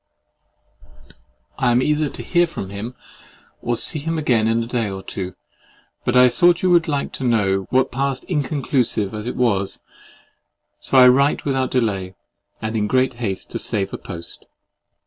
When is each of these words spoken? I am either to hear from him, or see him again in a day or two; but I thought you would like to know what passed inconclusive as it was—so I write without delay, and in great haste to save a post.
I 1.59 1.69
am 1.69 1.79
either 1.83 2.09
to 2.09 2.23
hear 2.23 2.47
from 2.47 2.71
him, 2.71 2.95
or 3.61 3.77
see 3.77 3.99
him 3.99 4.17
again 4.17 4.47
in 4.47 4.63
a 4.63 4.65
day 4.65 4.89
or 4.89 5.03
two; 5.03 5.35
but 6.05 6.15
I 6.17 6.27
thought 6.27 6.63
you 6.63 6.71
would 6.71 6.87
like 6.87 7.11
to 7.13 7.23
know 7.23 7.67
what 7.69 7.91
passed 7.91 8.23
inconclusive 8.23 9.13
as 9.13 9.27
it 9.27 9.35
was—so 9.35 10.97
I 10.97 11.07
write 11.07 11.45
without 11.45 11.69
delay, 11.69 12.15
and 12.63 12.75
in 12.75 12.87
great 12.87 13.13
haste 13.21 13.51
to 13.51 13.59
save 13.59 13.93
a 13.93 13.99
post. 13.99 14.47